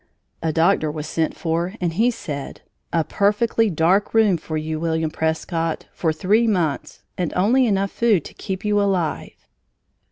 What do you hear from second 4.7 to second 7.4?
William Prescott, for three months, and